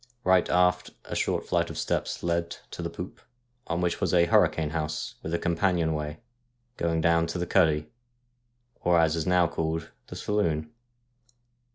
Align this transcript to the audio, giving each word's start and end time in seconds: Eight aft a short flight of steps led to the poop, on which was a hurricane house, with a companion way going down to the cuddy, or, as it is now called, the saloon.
Eight 0.27 0.49
aft 0.49 0.89
a 1.05 1.15
short 1.15 1.47
flight 1.47 1.69
of 1.69 1.77
steps 1.77 2.23
led 2.23 2.57
to 2.71 2.81
the 2.81 2.89
poop, 2.89 3.21
on 3.67 3.81
which 3.81 4.01
was 4.01 4.15
a 4.15 4.25
hurricane 4.25 4.71
house, 4.71 5.13
with 5.21 5.31
a 5.31 5.37
companion 5.37 5.93
way 5.93 6.21
going 6.75 7.01
down 7.01 7.27
to 7.27 7.37
the 7.37 7.45
cuddy, 7.45 7.85
or, 8.79 8.97
as 8.99 9.13
it 9.15 9.19
is 9.19 9.27
now 9.27 9.45
called, 9.45 9.91
the 10.07 10.15
saloon. 10.15 10.71